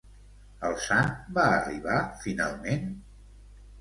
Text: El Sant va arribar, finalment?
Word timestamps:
El 0.69 0.77
Sant 0.85 1.11
va 1.37 1.45
arribar, 1.57 1.99
finalment? 2.25 2.91